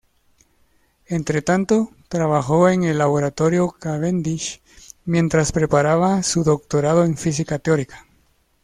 [1.05, 4.59] Entretanto, trabajó en el Laboratorio Cavendish
[5.05, 8.07] mientras preparaba su doctorado en física teórica.